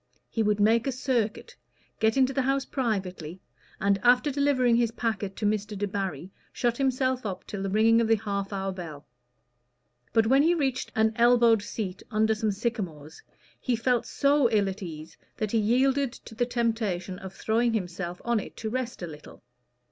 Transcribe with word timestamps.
He 0.31 0.41
would 0.41 0.59
make 0.59 0.87
a 0.87 0.91
circuit, 0.91 1.55
get 1.99 2.17
into 2.17 2.33
the 2.33 2.41
house 2.41 2.65
privately, 2.65 3.39
and 3.79 3.99
after 4.01 4.31
delivering 4.31 4.75
his 4.75 4.89
packet 4.89 5.35
to 5.35 5.45
Mr. 5.45 5.77
Debarry, 5.77 6.31
shut 6.51 6.75
himself 6.77 7.23
up 7.23 7.45
till 7.45 7.61
the 7.61 7.69
ringing 7.69 8.01
of 8.01 8.07
the 8.07 8.15
half 8.15 8.51
hour 8.51 8.71
bell. 8.71 9.05
But 10.11 10.25
when 10.25 10.41
he 10.41 10.55
reached 10.55 10.91
an 10.95 11.13
elbowed 11.17 11.61
seat 11.61 12.01
under 12.09 12.33
some 12.33 12.51
sycamores, 12.51 13.21
he 13.59 13.75
felt 13.75 14.07
so 14.07 14.49
ill 14.49 14.67
at 14.69 14.81
ease 14.81 15.17
that 15.37 15.51
he 15.51 15.59
yielded 15.59 16.13
to 16.13 16.33
the 16.33 16.47
temptation 16.47 17.19
of 17.19 17.33
throwing 17.35 17.73
himself 17.73 18.19
on 18.25 18.39
it 18.39 18.57
to 18.57 18.71
rest 18.71 19.03
a 19.03 19.07
little. 19.07 19.43